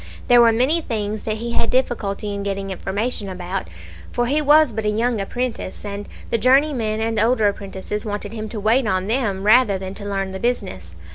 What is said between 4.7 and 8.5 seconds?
but a young apprentice, and the journeymen and older apprentices wanted him